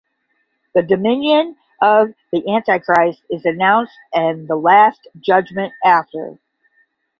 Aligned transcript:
The 0.73 0.81
dominion 0.81 1.57
of 1.79 2.15
the 2.31 2.51
Antichrist 2.55 3.21
is 3.29 3.45
announced 3.45 3.93
and 4.11 4.47
the 4.47 4.55
Last 4.55 5.07
Judgment 5.21 5.73
after. 5.85 6.39